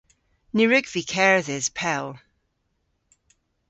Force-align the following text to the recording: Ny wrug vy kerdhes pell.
Ny 0.55 0.63
wrug 0.65 0.85
vy 0.93 1.03
kerdhes 1.13 1.67
pell. 1.77 2.09